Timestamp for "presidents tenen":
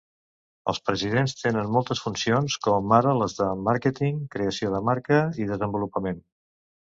0.89-1.67